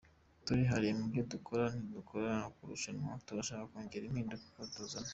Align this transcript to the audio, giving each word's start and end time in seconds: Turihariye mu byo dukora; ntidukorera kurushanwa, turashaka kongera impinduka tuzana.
Turihariye 0.45 0.93
mu 0.99 1.05
byo 1.11 1.21
dukora; 1.33 1.63
ntidukorera 1.75 2.37
kurushanwa, 2.55 3.11
turashaka 3.25 3.69
kongera 3.71 4.07
impinduka 4.07 4.59
tuzana. 4.73 5.09